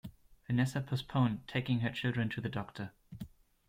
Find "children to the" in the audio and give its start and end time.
1.91-2.49